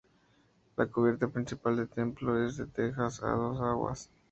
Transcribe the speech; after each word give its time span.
La 0.77 0.87
cubierta 0.87 1.27
principal 1.27 1.75
del 1.75 1.87
templo 1.87 2.43
es 2.43 2.57
de 2.57 2.65
tejas 2.65 3.21
a 3.21 3.33
dos 3.33 3.61
aguas. 3.61 4.09